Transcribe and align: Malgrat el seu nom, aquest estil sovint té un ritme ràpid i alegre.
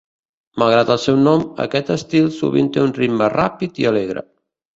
Malgrat 0.61 0.87
el 0.95 0.99
seu 1.03 1.19
nom, 1.27 1.43
aquest 1.65 1.91
estil 1.97 2.31
sovint 2.39 2.71
té 2.79 2.83
un 2.85 2.97
ritme 2.97 3.29
ràpid 3.37 3.85
i 3.85 3.87
alegre. 3.93 4.27